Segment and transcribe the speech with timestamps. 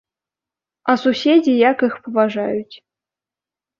[0.93, 2.75] А суседзі як іх паважаюць.